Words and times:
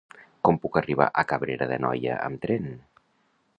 Com 0.47 0.55
puc 0.63 0.79
arribar 0.81 1.07
a 1.09 1.25
Cabrera 1.33 1.69
d'Anoia 1.73 2.19
amb 2.29 2.43
tren? 2.47 2.69